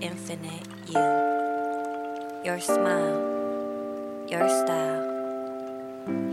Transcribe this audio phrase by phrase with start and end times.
[0.00, 0.98] Infinite you.
[2.44, 3.20] Your smile,
[4.28, 5.06] your style,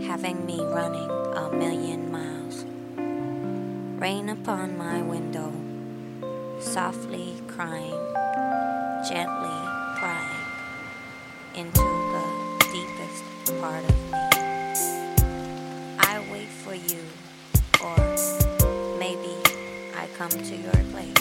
[0.08, 2.64] having me running a million miles.
[4.00, 5.52] Rain upon my window,
[6.58, 8.02] softly crying,
[9.08, 9.58] gently
[10.00, 10.46] prying
[11.54, 12.26] into the
[12.72, 14.57] deepest part of me.
[16.68, 17.00] For you,
[17.82, 17.96] or
[18.98, 19.34] maybe
[19.96, 21.14] I come to your place.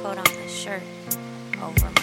[0.00, 0.84] Put on a shirt
[1.60, 1.95] over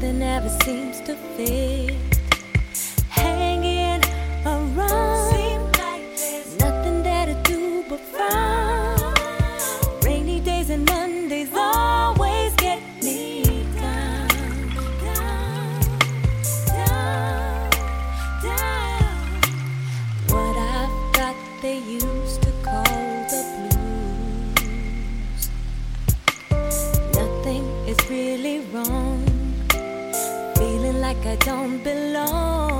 [0.00, 2.09] Nothing ever seems to fit.
[31.30, 32.79] I don't belong.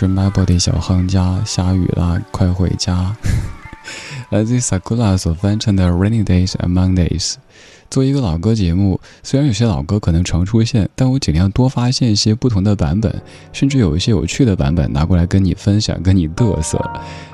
[0.00, 3.16] 是 My Body 小行家，下雨啦，快回家。
[4.30, 7.32] 来自于 Sakura 所翻唱的《Rainy Days and Mondays》。
[7.90, 13.12] 作为一个老歌节目，虽然有些老歌可能常出现，但我尽量多发现一些不同的版本，
[13.52, 16.80] 甚至有一些有趣的版本拿过来跟你分享，跟你嘚瑟。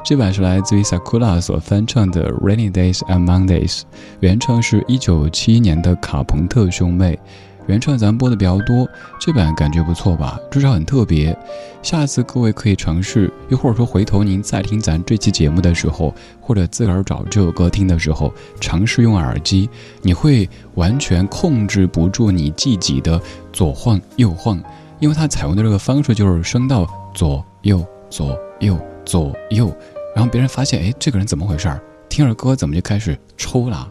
[0.03, 3.81] 这版是来自于 Sakura 所翻唱的《Rainy Days and Mondays》，
[4.21, 7.19] 原唱是一九七一年的卡朋特兄妹。
[7.67, 8.89] 原创咱播的比较多，
[9.21, 10.39] 这版感觉不错吧？
[10.51, 11.37] 至少很特别。
[11.83, 19.69] 下次各位可以尝试，又或者说回头您再听咱这期节目的时候，或者自个儿找这首歌听的时候，尝试用耳机，
[20.03, 23.21] 你会完全控制不住你自己的
[23.53, 24.63] 左晃右晃，
[24.99, 29.75] 因为它采用的这个方式就是声道左右左右左右，
[30.15, 31.81] 然后别人发现，哎，这个人怎么回事儿？
[32.09, 33.91] 听着歌怎么就开始抽了？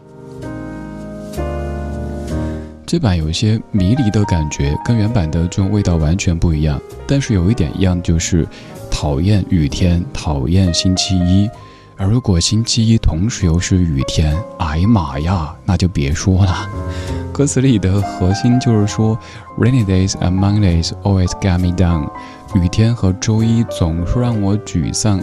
[2.86, 6.80] 这版有一些迷离的感觉，跟原版的这种味道完全不一样。
[7.06, 8.46] 但是有一点一样，就是
[8.90, 11.48] 讨厌雨天，讨厌星期一。
[11.96, 16.68] 而如果星期一同时又是雨天，哎呀妈呀，那就别说了。
[17.32, 19.18] 歌词里的核心就是说
[19.58, 22.10] ，Rainy days and Mondays always get me down。
[22.54, 25.20] 雨天和周一总是让我沮丧。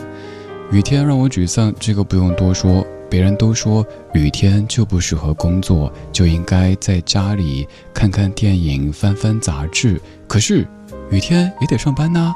[0.72, 2.86] 雨天让我沮丧，这个不用多说。
[3.12, 10.00] 别人都说雨天就不适合工作，就应该在家里看看电影、翻翻杂志。
[10.30, 10.66] 可是
[11.10, 12.34] 雨天也得上班呐，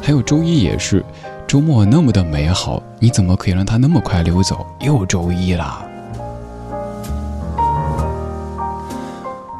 [0.00, 1.04] 还有周一也是，
[1.46, 4.66] 周末那么的美好，你怎么可以让它那么快溜走？
[4.80, 5.84] 又周一啦。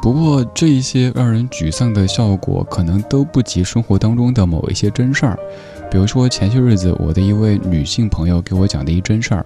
[0.01, 5.37] 不过这一些让人沮丧的效果，可能都不及生活当中的某一些真事儿。
[5.91, 9.45] 比如说前些日子，我的一位女性朋友给我讲的一真事儿。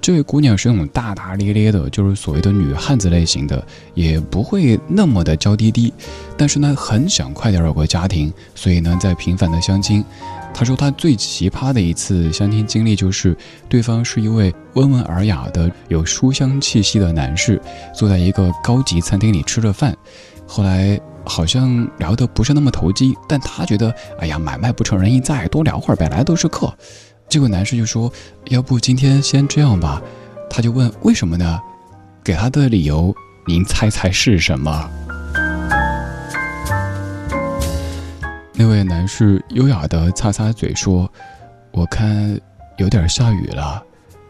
[0.00, 3.64] 这位姑娘是那种大大咧咧的，就是所谓的女汉子类型的，
[3.94, 5.92] 也不会那么的娇滴滴，
[6.36, 10.04] 但是呢，很想快点有个家庭，所以呢，在频繁的相亲。
[10.52, 13.36] 她说她最奇葩的一次相亲经历就是，
[13.68, 17.60] 对方是一位温文尔雅的、有书香气息的男士，
[17.94, 19.96] 坐在一个高级餐厅里吃着饭，
[20.46, 26.72] 后来好像聊得不是那么投机，但她觉得，哎呀，买卖不成仁义在，多聊会儿呗，来都是客。
[27.30, 28.12] 这个男士就说
[28.50, 30.02] ：“要不今天先这样吧。”
[30.50, 31.60] 他就问：“为什么呢？”
[32.24, 33.14] 给他的理由，
[33.46, 34.90] 您猜猜是什么？
[38.52, 41.08] 那位男士优雅的擦擦嘴说
[41.70, 42.36] ：“我看
[42.78, 43.80] 有点下雨了，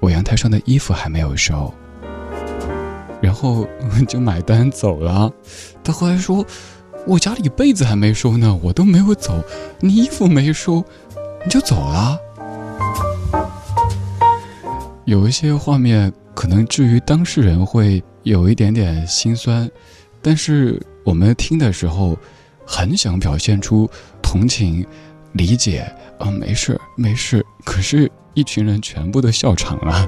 [0.00, 1.72] 我阳台上的衣服还没有收。”
[3.22, 3.66] 然后
[4.06, 5.32] 就买单走了。
[5.82, 6.44] 他后来说
[7.08, 9.42] ：“我家里被子还没收呢，我都没有走，
[9.80, 10.84] 你衣服没收，
[11.46, 12.18] 你就走了。”
[15.10, 19.68] 有一些画面可能至于当事人会有一点点心酸，
[20.22, 22.16] 但是我们听的时候
[22.64, 23.90] 很想表现出
[24.22, 24.86] 同情、
[25.32, 25.80] 理解
[26.20, 27.44] 啊，没事没事。
[27.64, 30.06] 可是，一群人全部都笑场了。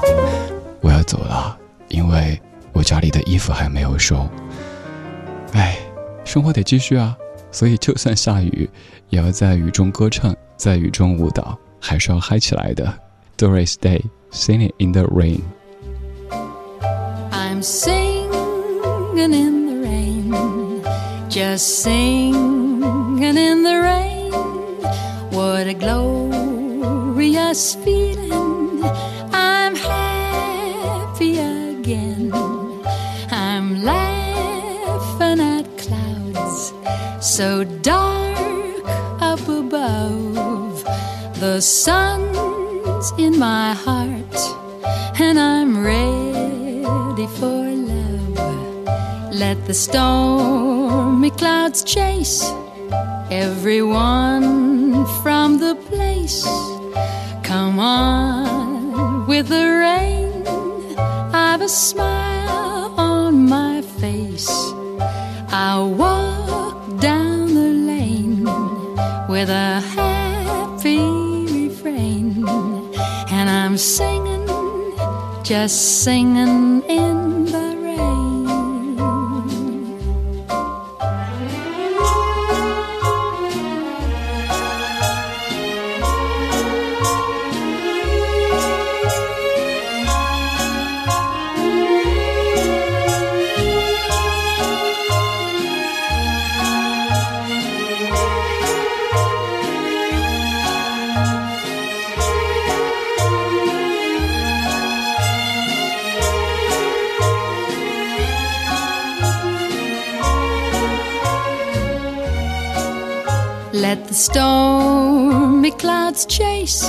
[0.82, 2.38] 我要走了，因为
[2.74, 4.28] 我家里的衣服还没有收。
[5.54, 5.78] 哎，
[6.22, 7.16] 生活得继续啊，
[7.50, 8.68] 所以就算下雨，
[9.08, 13.05] 也要在雨中歌唱，在雨中舞蹈，还是要嗨起来的。
[13.36, 15.44] Doris Day, singing in the rain.
[17.32, 20.82] I'm singing in the rain,
[21.28, 24.32] just singing in the rain.
[25.32, 28.82] What a glorious feeling!
[29.32, 32.32] I'm happy again.
[33.30, 36.72] I'm laughing at clouds
[37.20, 38.82] so dark
[39.20, 40.82] up above.
[41.38, 42.55] The sun
[43.18, 44.36] in my heart,
[45.20, 49.32] and I'm ready for love.
[49.32, 52.42] Let the stormy clouds chase
[53.30, 56.44] everyone from the place.
[57.42, 60.44] Come on with the rain,
[61.32, 62.94] I've a smile
[75.56, 77.15] just singing in
[114.26, 116.84] stormy clouds chase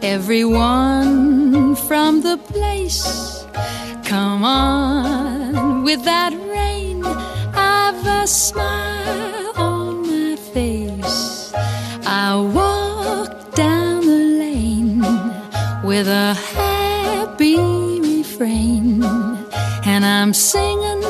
[0.00, 3.44] everyone from the place.
[4.04, 7.04] Come on with that rain.
[7.52, 11.52] I've a smile on my face.
[12.06, 15.02] I walk down the lane
[15.82, 17.56] with a happy
[18.00, 19.02] refrain,
[19.84, 21.02] and I'm singing,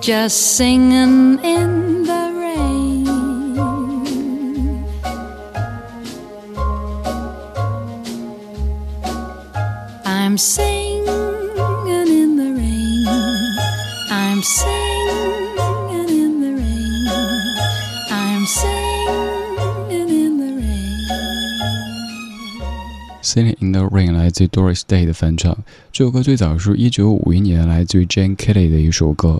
[0.00, 2.19] just singing in the
[10.40, 11.04] singing
[11.86, 13.06] in the rain.
[14.10, 17.06] I'm singing in the rain.
[18.10, 20.96] I'm singing in the rain.
[23.20, 25.54] Singing in the Rain 来自于 Doris Day 的翻唱。
[25.92, 29.38] 这首歌最早是一九五一年来自于 Jane Kelly 的一首歌。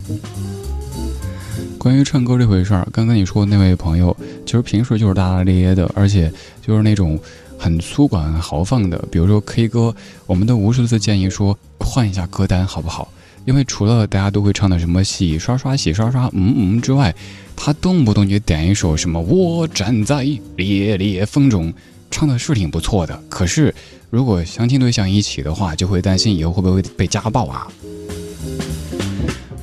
[1.79, 4.15] 关于唱歌这回事儿，刚刚你说的那位朋友，
[4.45, 6.31] 其实平时就是大大咧咧的，而且
[6.61, 7.19] 就是那种
[7.61, 8.99] 很粗犷、很豪放的。
[9.13, 13.13] 比如说 K 歌，我们都无数次建议说换一下歌单好不好？
[13.45, 17.15] 因为除了大家都会唱的什么洗刷刷、洗刷刷、嗯嗯之外，
[17.55, 20.27] 他动不动就点一首什么我站在
[20.57, 21.73] 烈烈风中，
[22.11, 23.23] 唱的是挺不错的。
[23.29, 23.75] 可是
[24.09, 27.69] 如果相亲对象一起的话，就会担心以后会不会被家暴啊？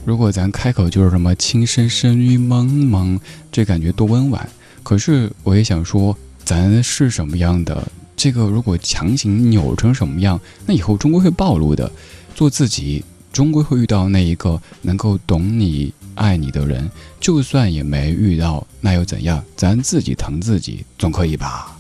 [0.06, 3.20] 如果咱开口就是什么“情深深雨蒙蒙”，
[3.52, 4.48] 这感觉多温婉。
[4.82, 7.86] 可是我也想说，咱是什么样的？
[8.16, 11.92] 这个如果强行扭成什么样，那以后终归会暴露的。
[12.34, 16.90] 做自己，终归会遇到那一个能够懂你、爱你的人。
[17.20, 19.44] 就算也没遇到，那又怎样？
[19.58, 21.77] 咱自己疼自己，总可以吧？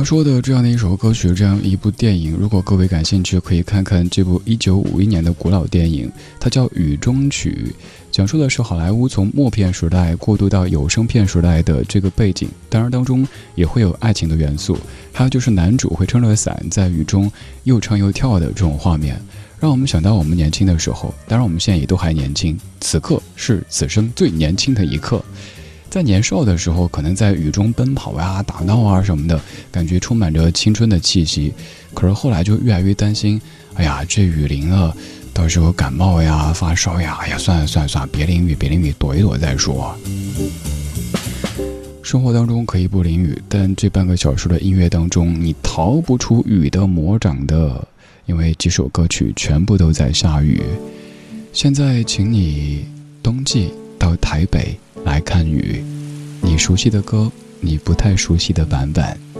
[0.00, 7.66] 他说的这样的一首歌曲，这样一部电影，如果各位感兴趣，可以看看这部1951年的古老电影，它叫《雨中曲》，
[8.10, 12.48] 讲述的是好莱坞从默片时代过渡到有声片时代的这个背景。
[12.70, 14.78] 当然，当中也会有爱情的元素，
[15.12, 17.30] 还有就是男主会撑着伞在雨中
[17.64, 19.20] 又唱又跳的这种画面，
[19.60, 21.14] 让我们想到我们年轻的时候。
[21.28, 25.22] 当然，我们现在也都还年轻，此刻是此生最年轻的一刻。
[25.90, 29.38] 在年少的时候，可能在雨中奔跑呀、打闹啊什么的，
[29.72, 31.52] 感觉充满着青春的气息。
[31.92, 33.40] 可是后来就越来越担心，
[33.74, 34.96] 哎呀，这雨淋了，
[35.34, 39.92] 到时候感冒呀、发烧呀，哎呀，算了算了算了，别淋雨，别淋雨，躲一躲再说。
[42.02, 47.84] 生活当中可以不淋雨，但这半个小时的音乐当中，你逃不出雨的魔掌的，
[48.26, 50.62] 因为几首歌曲全部都在下雨。
[51.52, 52.84] 现在，请你
[53.24, 54.78] 冬季到台北。
[55.04, 55.82] 来看雨，
[56.42, 57.30] 你熟悉的歌，
[57.60, 59.39] 你不太熟悉的版本。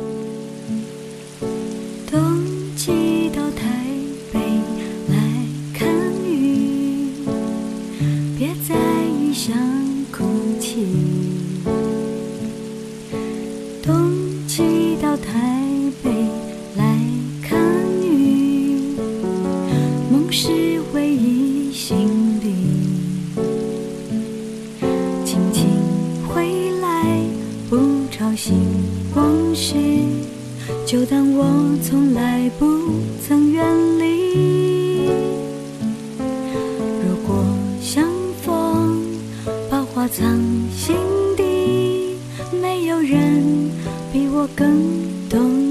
[31.42, 32.66] 我从来不
[33.26, 33.64] 曾远
[33.98, 35.06] 离。
[37.02, 37.42] 如果
[37.80, 38.06] 相
[38.42, 39.02] 逢，
[39.70, 40.38] 把话藏
[40.70, 40.94] 心
[41.38, 42.18] 底，
[42.60, 43.70] 没有人
[44.12, 44.68] 比我更
[45.30, 45.69] 懂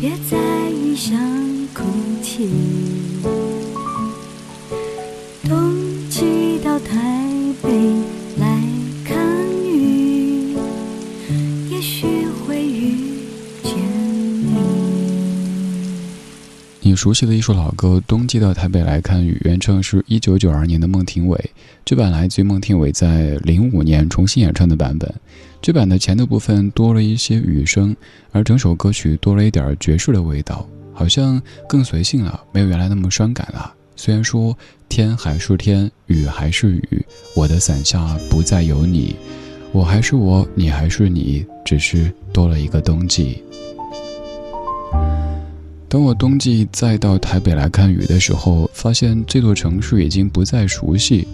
[0.00, 1.14] 别在异乡
[1.74, 1.82] 哭
[2.22, 2.99] 泣。
[17.00, 21.42] 熟悉的一首老歌《冬季到台北来看雨》，原唱是一九九二年的孟庭苇，
[21.82, 25.10] 这版来自于孟庭苇在零五年重新演唱的版本。
[25.62, 27.96] 这版的前的部分多了一些雨声，
[28.32, 33.72] 而整首歌曲多了一点爵士的味道，好像更随性了，没有原来那么伤感了。
[33.96, 34.54] 虽然说
[34.86, 37.02] 天还是天，雨还是雨，
[37.34, 39.16] 我的伞下不再有你，
[39.72, 43.42] 我还是我，你还是你，只是多了一个冬季。
[45.90, 51.26] 当我冬季再到台北来看雨的时候，发现这座城市已经不再熟悉，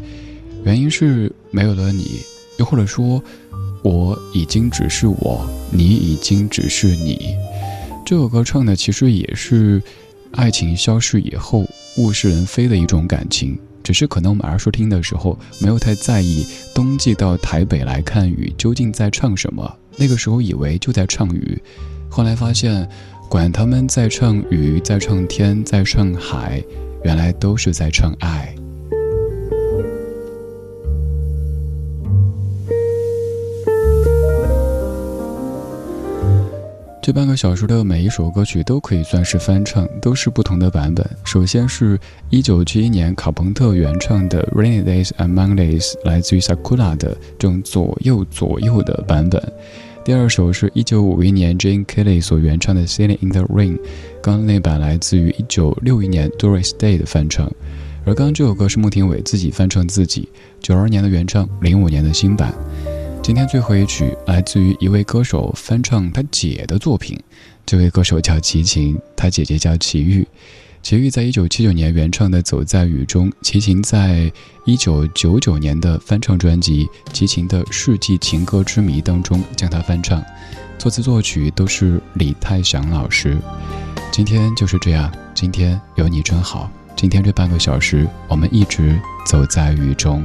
[0.65, 2.23] 原因是没有了你，
[2.57, 3.23] 又或者说，
[3.83, 7.35] 我已经只是我，你已经只是你。
[8.07, 9.83] 这首歌唱的其实也是
[10.31, 11.67] 爱情消逝以后
[11.99, 21.61] 物是人非的一种感情，只是可能我们耳熟听的时候没有太在意冬季到台北来看雨究竟在唱什么，那个时候以为就在唱雨，
[22.09, 22.89] 后来发现。
[23.29, 26.63] 管他们在唱雨，在唱天，在唱海，
[27.03, 28.55] 原来都是在唱爱。
[37.03, 41.09] 这半个小时的每一首歌曲都可以算是翻唱，都是不同的版本。
[41.25, 41.99] 首先是
[42.31, 49.41] 一九七一年卡朋特原唱的《Rainy Days and Mondays》，来自于 Sakura 的这种左右左右的版本。
[50.07, 53.77] 第二首是一九五一年 Jane Kelly 所原唱的《Sailing in the Rain》，
[54.23, 57.51] 刚刚那版来自于一九六一年 Doris Day 的翻唱，
[58.05, 60.29] 而刚刚这首歌是穆廷伟自己翻唱自己，
[60.61, 62.55] 九二年的原唱，零五年的新版。
[63.21, 67.19] 今天最后一曲来自于一位歌手翻唱他姐的作品，
[67.67, 70.25] 这位歌手叫齐秦，他姐姐叫齐豫。
[70.87, 74.31] 齐豫在一九七九年原唱的《走在雨中》，齐秦在
[74.65, 80.25] 一九九九年的翻唱专辑《齐秦的世纪情歌之谜》当中将它翻唱，
[80.79, 83.37] 作词作曲都是李泰祥老师。
[84.13, 86.71] 今天就是这样，今天有你真好。
[86.95, 88.97] 今天这半个小时，我们一直
[89.27, 90.25] 走在雨中。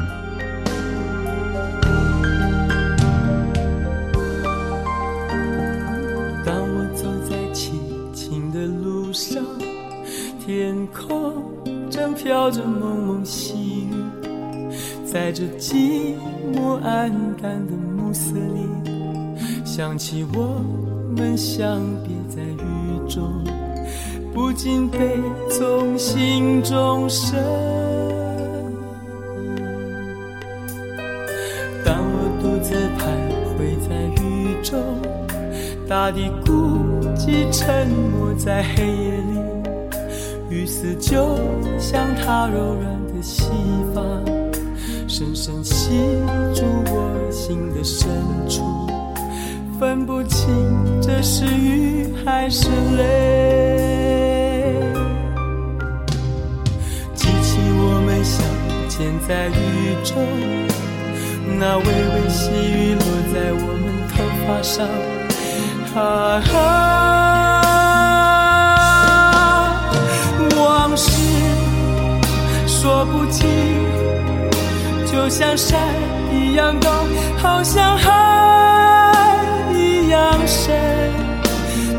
[15.31, 16.13] 在这寂
[16.53, 17.09] 寞暗
[17.41, 18.67] 淡的暮色里，
[19.63, 20.61] 想起我
[21.15, 23.41] 们相别在雨中，
[24.33, 24.99] 不禁悲
[25.49, 27.39] 从心中生。
[31.85, 33.07] 当我独自徘
[33.55, 34.77] 徊在雨中。
[35.87, 36.51] 大地孤
[37.15, 39.39] 寂，沉没在黑夜里，
[40.49, 41.37] 雨丝就
[41.79, 43.45] 像它柔软的细
[43.93, 44.01] 发，
[45.13, 45.89] 深深吸
[46.55, 48.07] 住我心的深
[48.47, 48.63] 处，
[49.77, 50.47] 分不清
[51.01, 54.81] 这是雨还是泪。
[57.13, 58.41] 记起我们相
[58.87, 59.51] 见在雨
[60.05, 60.15] 中，
[61.59, 64.87] 那微微细雨落在我们头发上。
[65.93, 65.99] 啊
[66.53, 66.57] 啊！
[70.57, 71.11] 往事
[72.65, 73.80] 说不尽，就
[75.31, 75.79] 像山
[76.29, 76.89] 一样高，
[77.37, 78.11] 好像海
[79.73, 80.75] 一样深，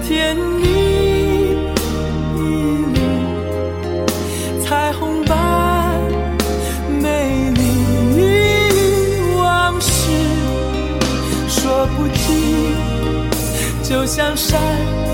[0.06, 1.56] 甜蜜
[2.36, 2.94] 蜜，
[4.62, 5.98] 彩虹般
[7.00, 8.20] 美丽。
[9.38, 10.10] 往事
[11.48, 12.76] 说不尽。
[13.82, 14.60] 就像山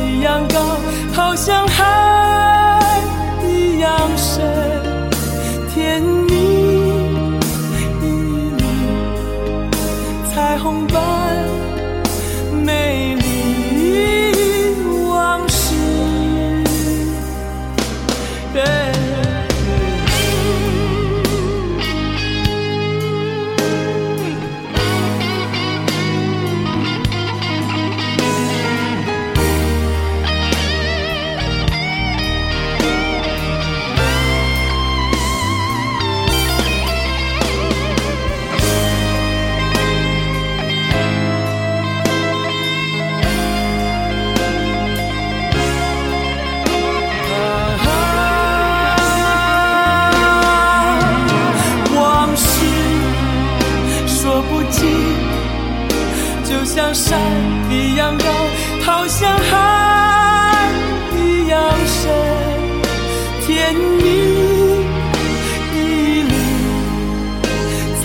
[0.03, 0.59] 一样高，
[1.15, 3.01] 好像海
[3.47, 4.45] 一样深，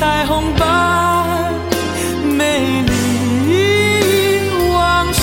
[0.03, 1.53] 彩虹般
[2.25, 2.59] 美
[3.47, 3.51] 丽，
[4.73, 5.21] 往事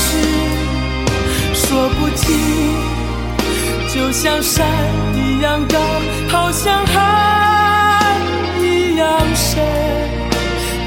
[1.53, 2.25] 说不清，
[3.95, 4.67] 就像山
[5.15, 5.79] 一样高，
[6.31, 8.17] 好像海
[8.63, 9.63] 一样深。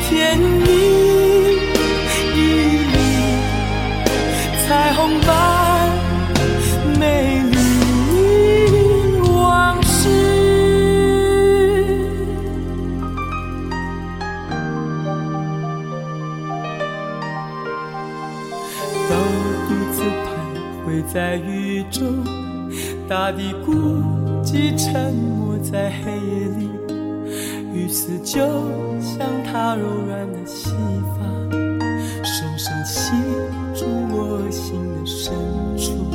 [0.10, 0.72] 甜蜜
[2.34, 2.38] 一
[2.94, 2.98] 缕
[4.68, 5.53] 彩虹般
[21.14, 22.26] 在雨中，
[23.08, 23.72] 大地孤
[24.44, 26.68] 寂沉默在黑夜里。
[27.72, 28.40] 雨丝就
[29.00, 30.72] 像它柔软的细
[31.16, 31.52] 发，
[32.24, 33.12] 深深吸
[33.76, 35.32] 住我心的深
[35.78, 36.10] 处，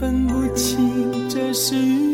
[0.00, 2.13] 分不清这是雨